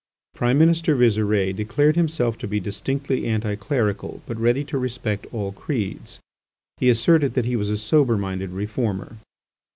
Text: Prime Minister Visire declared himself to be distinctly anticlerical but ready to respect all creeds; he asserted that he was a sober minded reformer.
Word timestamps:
Prime 0.33 0.57
Minister 0.57 0.95
Visire 0.95 1.53
declared 1.55 1.95
himself 1.95 2.35
to 2.39 2.47
be 2.47 2.59
distinctly 2.59 3.25
anticlerical 3.27 4.21
but 4.25 4.39
ready 4.39 4.63
to 4.63 4.79
respect 4.79 5.27
all 5.31 5.51
creeds; 5.51 6.19
he 6.77 6.89
asserted 6.89 7.35
that 7.35 7.45
he 7.45 7.55
was 7.55 7.69
a 7.69 7.77
sober 7.77 8.17
minded 8.17 8.49
reformer. 8.49 9.17